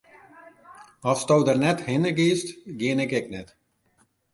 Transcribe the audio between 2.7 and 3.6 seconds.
gean ik ek net.